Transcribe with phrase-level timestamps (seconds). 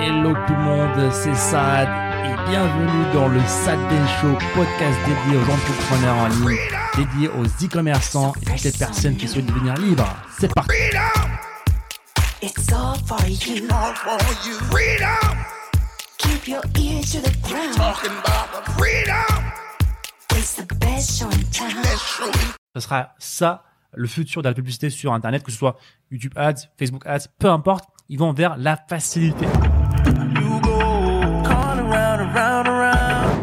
[0.00, 1.88] Hello tout le monde, c'est Sad
[2.24, 3.78] et bienvenue dans le Sad
[4.20, 6.58] Show, podcast dédié aux entrepreneurs en ligne,
[6.96, 10.06] dédié aux e-commerçants et toutes les personnes qui souhaitent devenir libres.
[10.38, 10.70] C'est parti.
[12.40, 13.66] It's all for you.
[13.70, 14.54] all for you.
[14.70, 15.36] Freedom,
[16.18, 17.74] Keep your ears to the ground.
[17.76, 19.52] talking about the freedom.
[20.36, 21.70] It's the best show in town.
[21.96, 22.30] Show.
[22.76, 25.76] Ce sera ça le futur de la publicité sur Internet, que ce soit
[26.10, 29.46] YouTube Ads, Facebook Ads, peu importe, ils vont vers la facilité.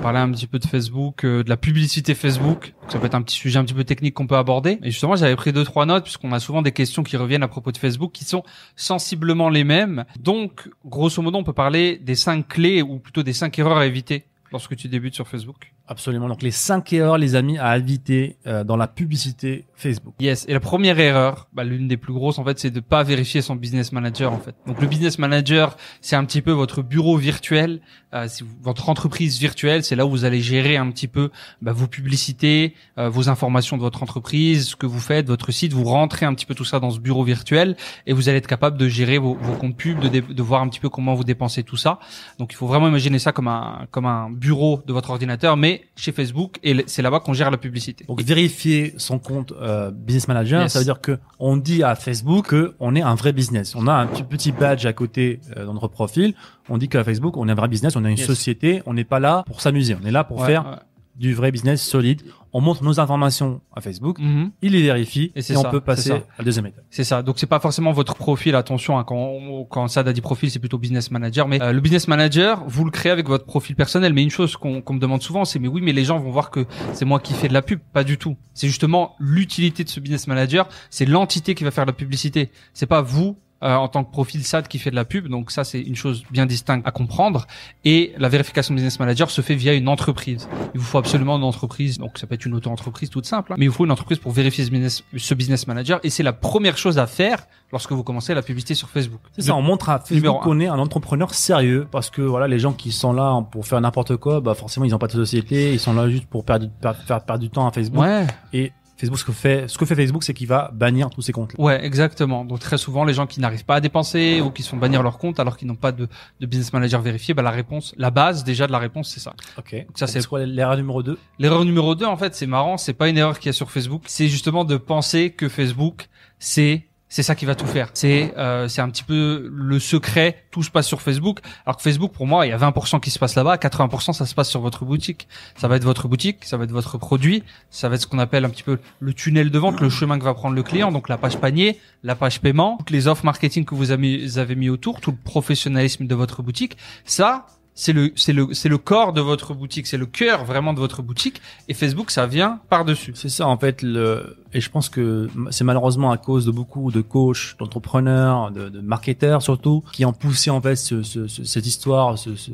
[0.01, 2.75] parler un petit peu de Facebook, euh, de la publicité Facebook.
[2.89, 4.77] Ça peut être un petit sujet un petit peu technique qu'on peut aborder.
[4.83, 7.47] Et justement, j'avais pris deux trois notes puisqu'on a souvent des questions qui reviennent à
[7.47, 8.43] propos de Facebook qui sont
[8.75, 10.05] sensiblement les mêmes.
[10.19, 13.87] Donc, grosso modo, on peut parler des cinq clés ou plutôt des cinq erreurs à
[13.87, 15.74] éviter lorsque tu débutes sur Facebook.
[15.87, 16.27] Absolument.
[16.27, 20.15] Donc les 5 erreurs, les amis, à éviter euh, dans la publicité Facebook.
[20.19, 20.45] Yes.
[20.47, 23.43] Et la première erreur, bah, l'une des plus grosses en fait, c'est de pas vérifier
[23.43, 24.55] son business manager en fait.
[24.65, 27.81] Donc le business manager, c'est un petit peu votre bureau virtuel,
[28.15, 28.27] euh,
[28.63, 29.83] votre entreprise virtuelle.
[29.83, 31.29] C'est là où vous allez gérer un petit peu
[31.61, 35.73] bah, vos publicités, euh, vos informations de votre entreprise, ce que vous faites, votre site.
[35.73, 38.47] Vous rentrez un petit peu tout ça dans ce bureau virtuel et vous allez être
[38.47, 41.23] capable de gérer vos, vos comptes pubs, de, de voir un petit peu comment vous
[41.23, 41.99] dépensez tout ça.
[42.39, 45.74] Donc il faut vraiment imaginer ça comme un comme un bureau de votre ordinateur, mais
[45.95, 48.05] chez Facebook et c'est là-bas qu'on gère la publicité.
[48.07, 50.73] Donc vérifier son compte euh, Business Manager, Yes.
[50.73, 53.75] ça veut dire que on dit à Facebook que on est un vrai business.
[53.75, 56.33] On a un petit petit badge à côté euh, dans notre profil.
[56.69, 58.25] On dit qu'à Facebook, on est un vrai business, on est une Yes.
[58.27, 58.81] société.
[58.85, 59.95] On n'est pas là pour s'amuser.
[60.01, 60.75] On est là pour Ouais, faire ouais.
[61.15, 62.21] Du vrai business solide.
[62.51, 64.17] On montre nos informations à Facebook.
[64.19, 64.51] Mhm.
[64.61, 66.15] Il les vérifie Et et, c'est on ça, peut passer ça.
[66.15, 66.85] à la deuxième étape.
[66.89, 67.21] C'est ça.
[67.21, 68.55] Donc c'est pas forcément votre profil.
[68.55, 71.47] Attention, hein, quand quand ça a dit profil, c'est plutôt business manager.
[71.47, 74.13] Mais euh, le business manager, vous le créez avec votre profil personnel.
[74.13, 76.31] Mais une chose qu'on qu'on me demande souvent, c'est mais oui, mais les gens vont
[76.31, 77.79] voir que c'est moi qui fais de la pub.
[77.91, 78.37] Pas du tout.
[78.53, 80.67] C'est justement l'utilité de ce business manager.
[80.89, 82.51] C'est l'entité qui va faire la publicité.
[82.73, 83.37] C'est pas vous.
[83.65, 85.95] Euh, en tant que profil SAD qui fait de la pub, donc ça c'est une
[85.95, 87.47] chose bien distincte à comprendre.
[87.83, 90.47] Et la vérification business manager se fait via une entreprise.
[90.75, 93.55] Il vous faut absolument une entreprise, donc ça peut être une auto-entreprise toute simple, hein,
[93.57, 95.99] mais il vous faut une entreprise pour vérifier ce business, ce business manager.
[96.03, 99.21] Et c'est la première chose à faire lorsque vous commencez la publicité sur Facebook.
[99.35, 102.59] C'est ça, on montre à Facebook qu'on est un entrepreneur sérieux parce que voilà, les
[102.59, 105.73] gens qui sont là pour faire n'importe quoi, bah forcément ils n'ont pas de société,
[105.73, 108.03] ils sont là juste pour perdre, perdre du temps à Facebook.
[108.03, 111.21] Ouais, Et Facebook, ce que fait, ce que fait Facebook, c'est qu'il va bannir tous
[111.21, 111.53] ces comptes.
[111.57, 112.45] ouais, exactement.
[112.45, 115.03] Donc très souvent, les gens qui n'arrivent pas à dépenser ou qui se font bannir
[115.03, 116.07] leur compte alors qu'ils n'ont pas de,
[116.39, 119.33] de business manager vérifié, bah la réponse, la base déjà de la réponse, c'est ça.
[119.57, 119.75] Ok.
[119.95, 122.93] Ça, c'est- c'est quoi l'erreur numéro 2 L'erreur numéro 2, en fait, c'est marrant, c'est
[122.93, 126.07] pas une erreur qu'il y a sur Facebook, c'est justement de penser que Facebook,
[126.39, 127.89] c'est c'est ça qui va tout faire.
[127.93, 131.39] C'est euh, c'est un petit peu le secret, tout se passe sur Facebook.
[131.65, 134.25] Alors que Facebook, pour moi, il y a 20% qui se passe là-bas, 80% ça
[134.25, 135.27] se passe sur votre boutique.
[135.55, 138.19] Ça va être votre boutique, ça va être votre produit, ça va être ce qu'on
[138.19, 140.91] appelle un petit peu le tunnel de vente, le chemin que va prendre le client,
[140.91, 144.69] donc la page panier, la page paiement, toutes les offres marketing que vous avez mis,
[144.69, 146.75] autour, tout le professionnalisme de votre boutique.
[147.05, 147.45] Ça,
[147.77, 150.79] c'est le c'est le c'est le corps de votre boutique, c'est le cœur vraiment de
[150.79, 153.11] votre boutique et Facebook ça vient par-dessus.
[153.15, 156.89] C'est ça, en fait, le, et je pense que c'est malheureusement à cause de beaucoup
[156.89, 161.43] de coachs, d'entrepreneurs, de, de marketeurs surtout, qui ont poussé, en fait, ce, ce- ce-
[161.43, 162.51] cette histoire, ce, ce,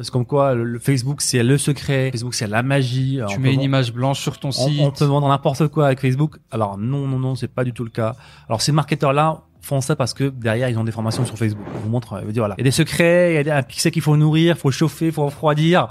[0.00, 3.18] c'est comme quoi le, Facebook, c'est le secret, Facebook, c'est la magie.
[3.28, 4.80] Tu On mets une vendre- image blanche sur ton on, site.
[4.80, 6.36] on peut vendre n'importe quoi avec Facebook.
[6.50, 8.14] Alors non, non, non, c'est pas du tout le cas.
[8.48, 11.64] Alors ces marketeurs-là font ça parce que derrière ils ont des formations sur Facebook.
[11.74, 13.62] Ils vous vous disent voilà, il y a des secrets, il y a des, un
[13.62, 15.88] pixel qu'il faut nourrir, faut chauffer, faut refroidir,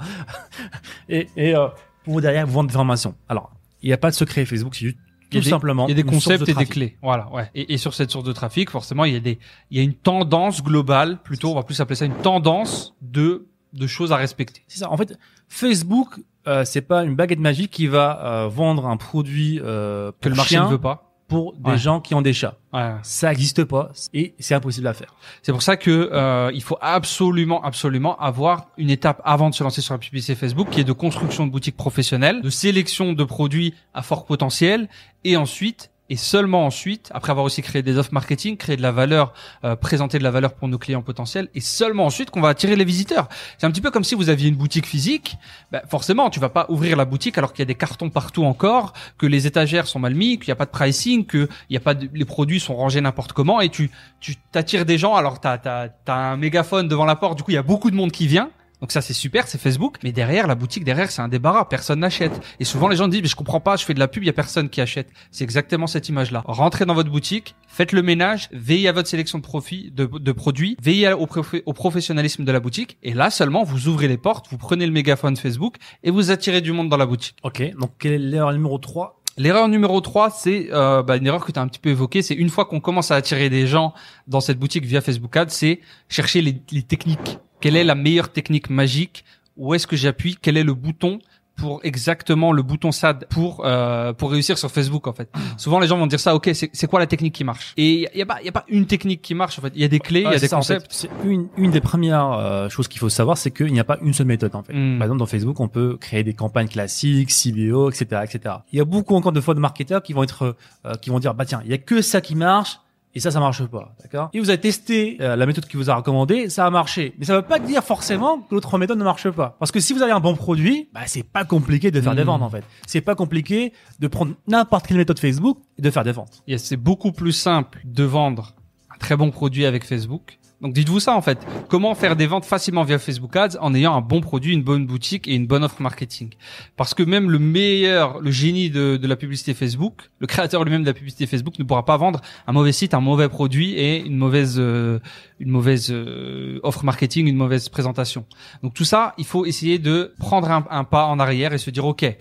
[1.08, 1.68] et, et euh,
[2.04, 3.14] pour derrière vous vendre des formations.
[3.28, 3.50] Alors
[3.82, 4.98] il n'y a pas de secret Facebook, c'est juste
[5.30, 6.96] Il tout des- simplement Il y a des concepts de et des clés.
[7.02, 7.50] Voilà, ouais.
[7.54, 9.38] Et, et sur cette source de trafic, forcément, il y a des,
[9.70, 13.46] il y a une tendance globale, plutôt, on va plus appeler ça une tendance de,
[13.74, 14.62] de choses à respecter.
[14.66, 14.90] C'est ça.
[14.90, 19.60] En fait, Facebook, euh, c'est pas une baguette magique qui va euh, vendre un produit
[19.62, 21.05] euh, Que le marché chien ne veut pas.
[21.28, 21.78] Pour des Ouais.
[21.78, 22.54] gens qui ont des chats.
[22.72, 22.92] Ouais.
[23.02, 25.14] Ça n'existe pas et c'est impossible à faire.
[25.42, 29.64] C'est pour ça que euh, il faut absolument, absolument avoir une étape avant de se
[29.64, 33.24] lancer sur la publicité Facebook, qui est de construction de boutique professionnelle, de sélection de
[33.24, 34.88] produits à fort potentiel,
[35.24, 38.92] et ensuite et seulement ensuite, après avoir aussi créé des offres marketing, créé de la
[38.92, 39.32] valeur,
[39.64, 42.84] euh, de la valeur pour nos clients potentiels, et seulement ensuite qu'on va attirer les
[42.84, 43.28] visiteurs.
[43.58, 45.36] C'est un petit peu comme si vous aviez une boutique physique.
[45.72, 48.44] Ben, forcément, tu vas pas ouvrir la boutique alors qu'il y a des cartons partout
[48.44, 51.74] encore, que les étagères sont mal mis, qu'il n'y a pas de pricing, que il
[51.74, 54.98] y a pas de, les produits sont rangés n'importe comment, et tu tu t'attires des
[54.98, 55.14] gens.
[55.16, 57.90] Alors t'as t'as t'as un mégaphone devant la porte, du coup il y a beaucoup
[57.90, 58.50] de monde qui vient.
[58.80, 59.96] Donc ça c'est super, c'est Facebook.
[60.04, 62.32] Mais derrière la boutique, derrière c'est un débarras, personne n'achète.
[62.60, 64.26] Et souvent les gens disent mais je comprends pas, je fais de la pub, il
[64.26, 65.08] y a personne qui achète.
[65.30, 66.42] C'est exactement cette image-là.
[66.46, 70.32] Rentrez dans votre boutique, faites le ménage, veillez à votre sélection de profits, de, de
[70.32, 72.98] produits, veillez au, prof- au professionnalisme de la boutique.
[73.02, 76.60] Et là seulement vous ouvrez les portes, vous prenez le mégaphone Facebook et vous attirez
[76.60, 77.36] du monde dans la boutique.
[77.42, 81.44] Ok, donc quelle est l'erreur numéro 3 L'erreur numéro 3, c'est euh, bah, une erreur
[81.44, 83.66] que tu as un petit peu évoquée, c'est une fois qu'on commence à attirer des
[83.66, 83.92] gens
[84.26, 87.38] dans cette boutique via Facebook Ads, c'est chercher les, les techniques.
[87.66, 89.24] Quelle est la meilleure technique magique?
[89.56, 90.38] Où est-ce que j'appuie?
[90.40, 91.18] Quel est le bouton
[91.56, 95.28] pour exactement le bouton SAD pour euh, pour réussir sur Facebook en fait?
[95.56, 96.36] Souvent les gens vont dire ça.
[96.36, 97.72] Ok, c'est c'est quoi la technique qui marche?
[97.76, 99.72] Et il y a pas il y a pas une technique qui marche en fait.
[99.74, 100.86] Il y a des clés, il y a c'est des ça, en fait.
[100.86, 101.10] concepts.
[101.24, 104.12] Une, une des premières euh, choses qu'il faut savoir, c'est qu'il n'y a pas une
[104.14, 104.72] seule méthode en fait.
[104.72, 104.98] Mm.
[104.98, 108.54] Par exemple, dans Facebook, on peut créer des campagnes classiques, CBO, etc., etc.
[108.72, 110.54] Il y a beaucoup encore de fois de marketeurs qui vont être,
[110.84, 112.78] euh, qui vont dire, bah tiens, il y a que ça qui marche.
[113.16, 114.28] Et ça, ça marche pas, d'accord?
[114.34, 117.14] Et vous avez testé euh, la méthode qui vous a recommandée, ça a marché.
[117.18, 119.56] Mais ça veut pas dire forcément que l'autre méthode ne marche pas.
[119.58, 122.24] Parce que si vous avez un bon produit, bah c'est pas compliqué de faire des
[122.24, 122.26] Mm.
[122.26, 122.62] ventes en fait.
[122.86, 126.42] C'est pas compliqué de prendre n'importe quelle méthode Facebook et de faire des ventes.
[126.46, 128.54] Yes, c'est beaucoup plus simple de vendre
[128.94, 130.38] un très bon produit avec Facebook.
[130.62, 131.38] Donc dites-vous ça en fait.
[131.68, 134.86] Comment faire des ventes facilement via Facebook Ads en ayant un bon produit, une bonne
[134.86, 136.30] boutique et une bonne offre marketing?
[136.76, 140.86] Parce que même le meilleur, le génie de, la publicité Facebook, le créateur lui-même de
[140.86, 144.16] la publicité Facebook ne pourra pas vendre un mauvais site, un mauvais produit et une
[144.16, 144.98] mauvaise, euh,
[145.40, 148.24] une mauvaise euh, offre marketing, une mauvaise présentation.
[148.62, 151.84] Donc tout ça, il faut essayer de prendre un pas en arrière et se dire
[151.84, 152.16] ok,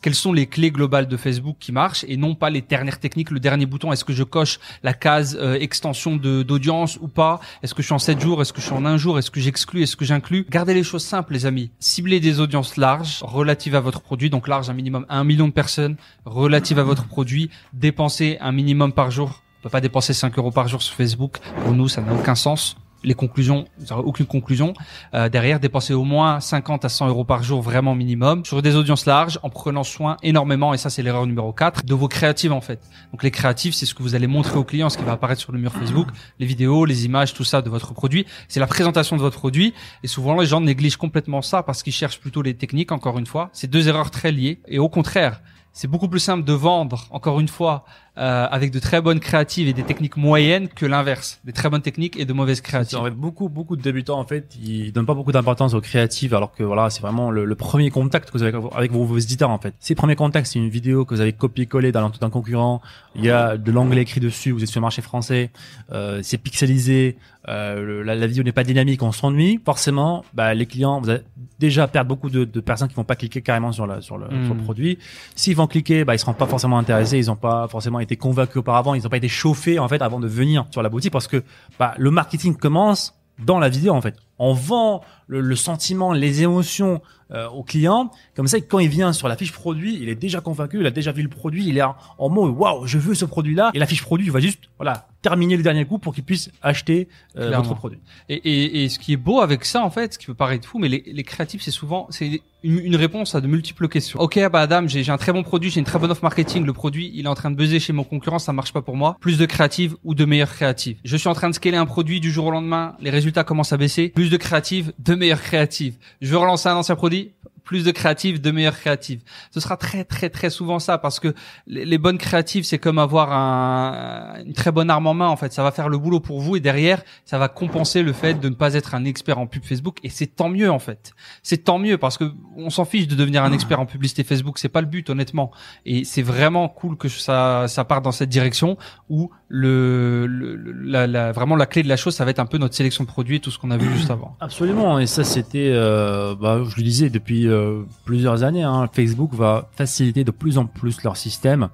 [0.00, 3.30] quelles sont les clés globales de Facebook qui marchent et non pas les dernières techniques,
[3.30, 3.92] le dernier bouton.
[3.92, 7.40] Est-ce que je coche la case euh, extension d'audience ou pas?
[7.62, 8.42] Est-ce que je suis en 7 jours?
[8.42, 9.18] Est-ce que je suis en un jour?
[9.18, 9.82] Est-ce que j'exclus?
[9.82, 10.46] Est-ce que j'inclus?
[10.48, 11.70] Gardez les choses simples, les amis.
[11.78, 15.48] Ciblez des audiences larges relatives à votre produit, donc large un minimum à un million
[15.48, 17.50] de personnes relatives à votre produit.
[17.72, 19.42] Dépensez un minimum par jour.
[19.60, 21.38] On peut pas dépenser 5 euros par jour sur Facebook.
[21.62, 24.74] Pour nous, ça n'a aucun sens les conclusions, aucune conclusion.
[25.14, 28.76] Euh, derrière, dépenser au moins 50 à 100 euros par jour, vraiment minimum, sur des
[28.76, 32.52] audiences larges, en prenant soin énormément, et ça c'est l'erreur numéro 4, de vos créatives
[32.52, 32.80] en fait.
[33.12, 35.40] Donc les créatives, c'est ce que vous allez montrer aux clients, ce qui va apparaître
[35.40, 36.08] sur le mur Facebook,
[36.38, 38.26] les vidéos, les images, tout ça de votre produit.
[38.48, 41.92] C'est la présentation de votre produit, et souvent les gens négligent complètement ça parce qu'ils
[41.92, 43.50] cherchent plutôt les techniques, encore une fois.
[43.52, 45.40] C'est deux erreurs très liées, et au contraire,
[45.72, 47.84] c'est beaucoup plus simple de vendre, encore une fois,
[48.18, 51.82] euh, avec de très bonnes créatives et des techniques moyennes que l'inverse, des très bonnes
[51.82, 52.98] techniques et de mauvaises créatives.
[52.98, 56.34] En fait, beaucoup, beaucoup de débutants, en fait, ils donnent pas beaucoup d'importance aux créatives,
[56.34, 59.18] alors que voilà, c'est vraiment le, le premier contact que vous avez avec vos, vos
[59.18, 59.74] éditeurs, en fait.
[59.80, 62.82] Ces premiers contacts, c'est une vidéo que vous avez copié-collé d'un d'un concurrent.
[63.14, 64.50] Il y a de l'anglais écrit dessus.
[64.50, 65.50] Vous êtes sur le marché français.
[65.92, 67.16] Euh, c'est pixelisé.
[67.48, 69.02] Euh, le- la, la vidéo n'est pas dynamique.
[69.02, 69.60] On s'ennuie.
[69.64, 71.22] Forcément, bah, les clients, vous allez
[71.58, 74.26] déjà perdre beaucoup de, de personnes qui vont pas cliquer carrément sur, la, sur, le,
[74.44, 74.98] sur le produit.
[75.36, 77.18] S'ils vont cliquer, bah, ils seront pas forcément intéressés.
[77.18, 78.94] Ils ont pas forcément été convaincus auparavant.
[78.94, 81.42] Ils ont pas été chauffés, en fait, avant de venir sur la boutique parce que,
[81.78, 84.16] bah, le marketing commence dans la vidéo en fait.
[84.40, 87.00] On vend le, le sentiment, les émotions
[87.30, 88.10] euh, au client.
[88.34, 90.90] Comme ça, quand il vient sur la fiche produit, il est déjà convaincu, il a
[90.90, 93.70] déjà vu le produit, il est en, en mode waouh, je veux ce produit-là.
[93.74, 96.50] Et la fiche produit, il va juste voilà terminer le dernier coup pour qu'il puisse
[96.62, 97.06] acheter
[97.36, 97.98] euh, votre produit.
[98.30, 100.66] Et, et, et ce qui est beau avec ça, en fait, ce qui peut paraître
[100.66, 104.18] fou, mais les, les créatifs, c'est souvent c'est une, une réponse à de multiples questions.
[104.18, 106.64] Ok, bah Adam, j'ai j'ai un très bon produit, j'ai une très bonne offre marketing,
[106.64, 108.96] le produit, il est en train de buzzer chez mon concurrent, ça marche pas pour
[108.96, 109.18] moi.
[109.20, 110.96] Plus de créatives ou de meilleures créatives.
[111.04, 113.74] Je suis en train de scaler un produit du jour au lendemain, les résultats commencent
[113.74, 114.08] à baisser.
[114.08, 115.96] Plus de créatives, de meilleures créatives.
[116.20, 117.32] Je veux relancer un ancien produit.
[117.64, 119.22] Plus de créatives, de meilleures créatives.
[119.50, 121.34] Ce sera très très très souvent ça parce que
[121.66, 125.28] les, bonnes créatives, c'est comme avoir un, une très bonne arme en main.
[125.28, 128.12] En fait, ça va faire le boulot pour vous et derrière, ça va compenser le
[128.12, 129.98] fait de ne pas être un expert en pub Facebook.
[130.02, 131.12] Et c'est tant mieux en fait.
[131.42, 134.58] C'est tant mieux parce que on s'en fiche de devenir un expert en publicité Facebook.
[134.58, 135.50] C'est pas le but honnêtement.
[135.86, 138.76] Et c'est vraiment cool que ça ça parte dans cette direction
[139.08, 142.46] où le, le- la, la- vraiment la clé de la chose, ça va être un
[142.46, 144.36] peu notre sélection de produits tout ce qu'on a vu juste avant.
[144.40, 147.59] Absolument, et ça c'était, euh, bah, je le disais depuis euh,
[148.04, 151.64] plusieurs années, hein, Facebook va faciliter de plus en plus leur système.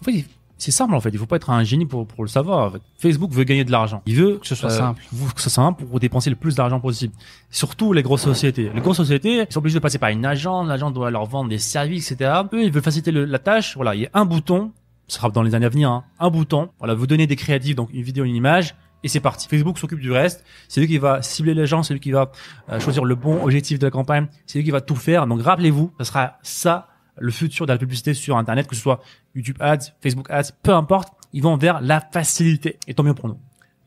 [0.00, 0.24] En fait,
[0.58, 2.68] c'est simple en fait, il faut pas être un génie pour, pour le savoir.
[2.68, 2.82] en fait.
[2.98, 5.02] Facebook veut gagner de l'argent, il veut Que ce soit simple.
[5.12, 7.12] vous- que ce soit simple pour dépenser le plus d'argent possible.
[7.50, 8.70] Surtout les grosses sociétés.
[8.74, 11.50] Les grosses sociétés, ils sont obligés de passer par une agence, l'agent doit leur vendre
[11.50, 12.30] des services, etc.
[12.52, 13.76] Eux, ils veulent faciliter le- la tâche.
[13.76, 14.72] Voilà, il y a un bouton,
[15.08, 16.70] ce sera dans les années à venir, hein, un bouton.
[16.78, 18.74] Voilà, vous donnez des créatifs, donc une vidéo, une image,
[19.06, 19.46] et c'est parti.
[19.46, 20.44] Facebook s'occupe du reste.
[20.66, 22.32] C'est lui qui va cibler les gens, c'est lui qui va
[22.70, 25.28] euh, choisir le bon objectif de la campagne, c'est lui qui va tout faire.
[25.28, 29.00] Donc rappelez-vous, ce sera ça le futur de la publicité sur Internet, que ce soit
[29.36, 32.80] YouTube Ads, Facebook Ads, peu importe, ils vont vers la facilité.
[32.88, 33.38] Et tant mieux pour nous.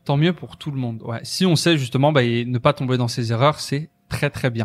[0.06, 1.02] Tant mieux pour tout le monde.
[1.02, 1.20] Ouais.
[1.22, 4.64] Si on sait justement bah, ne pas tomber dans ces erreurs, c'est très très bien.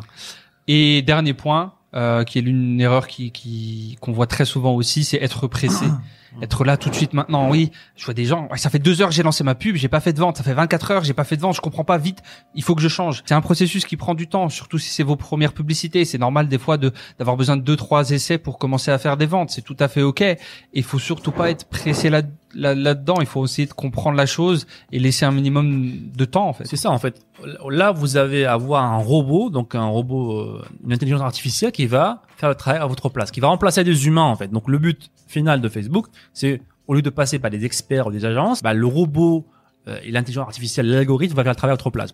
[0.70, 5.04] Et dernier point, euh, qui est l'une erreur qui qui qu'on voit très souvent aussi,
[5.04, 5.86] c'est être pressé.
[6.42, 7.72] Être là tout de suite maintenant, oui.
[7.96, 9.88] Je vois des gens, ouais, ça fait deux heures que j'ai lancé ma pub, j'ai
[9.88, 10.36] pas fait de vente.
[10.38, 12.22] Ça fait 24 heures, j'ai pas fait de vente, je comprends pas vite.
[12.56, 13.24] Il faut que je change.
[13.26, 16.04] C'est un processus qui prend du temps, surtout si c'est vos premières publicités.
[16.04, 19.16] C'est normal des fois de d'avoir besoin de deux trois essais pour commencer à faire
[19.16, 19.52] des ventes.
[19.52, 20.22] C'est tout à fait ok.
[20.22, 20.38] Et
[20.74, 22.22] il faut surtout pas être pressé là
[22.56, 26.48] là- là-dedans, il faut essayer de comprendre la chose et laisser un minimum de temps
[26.48, 26.66] en fait.
[26.66, 27.22] C'est ça en fait.
[27.70, 31.86] Là, vous avez à voir un robot, donc un robot, euh, une intelligence artificielle qui
[31.86, 34.48] va faire le travail à votre place, qui va remplacer des humains en fait.
[34.50, 38.12] Donc le but final de Facebook, c'est au lieu de passer par des experts ou
[38.12, 39.46] des agences, bah, le robot
[39.88, 42.12] euh, et l'intelligence artificielle, l'algorithme va faire le travail à votre place.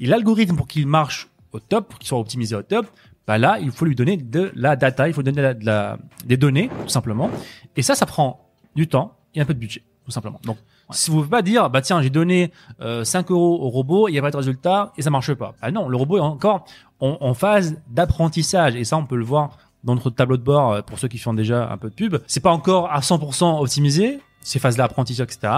[0.00, 2.86] Et l'algorithme pour qu'il marche au top, pour qu'il soit optimisé au top,
[3.26, 5.96] bah là, il faut lui donner de la data, il faut donner de la-
[6.26, 7.30] des données tout simplement.
[7.76, 10.40] Et ça, ça prend du temps et un peu de budget tout simplement.
[10.44, 10.58] Donc
[10.90, 14.08] si vous ne pouvez pas dire, bah tiens, j'ai donné euh, 5 euros au robot,
[14.08, 15.54] il n'y a pas de résultat et ça marche pas.
[15.62, 16.66] Ah non, le robot est encore
[17.00, 20.72] en, en phase d'apprentissage et ça, on peut le voir dans notre tableau de bord
[20.72, 22.16] euh, pour ceux qui font déjà un peu de pub.
[22.26, 25.52] C'est pas encore à 100% optimisé, ces phases d'apprentissage, etc.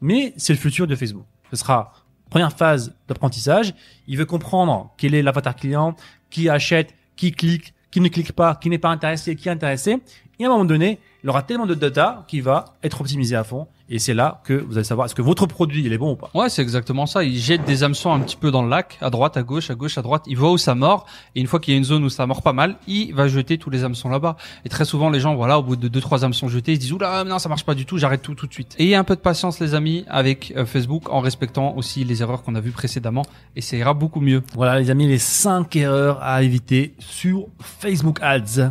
[0.00, 1.24] Mais c'est le futur de Facebook.
[1.50, 1.92] Ce sera
[2.30, 3.74] première phase d'apprentissage.
[4.06, 5.94] Il veut comprendre quel est l'avatar client,
[6.30, 10.00] qui achète, qui clique, qui ne clique pas, qui n'est pas intéressé, qui est intéressé.
[10.40, 13.44] Et à un moment donné, il aura tellement de data qui va être optimisé à
[13.44, 13.66] fond.
[13.90, 16.16] Et c'est là que vous allez savoir est-ce que votre produit il est bon ou
[16.16, 16.30] pas.
[16.32, 17.24] Ouais, c'est exactement ça.
[17.24, 19.74] Il jette des hameçons un petit peu dans le lac, à droite, à gauche, à
[19.74, 20.22] gauche, à droite.
[20.26, 21.04] Il voit où ça mord.
[21.34, 23.28] Et une fois qu'il y a une zone où ça mord pas mal, il va
[23.28, 24.36] jeter tous les hameçons là-bas.
[24.64, 26.80] Et très souvent, les gens, voilà, au bout de deux, trois hameçons jetés, ils se
[26.80, 28.74] disent, oula, non, ça marche pas du tout, j'arrête tout tout de suite.
[28.78, 32.42] Ayez un peu de patience, les amis, avec euh, Facebook, en respectant aussi les erreurs
[32.42, 33.26] qu'on a vues précédemment.
[33.56, 34.42] Et ça ira beaucoup mieux.
[34.54, 38.70] Voilà les amis, les 5 erreurs à éviter sur Facebook Ads.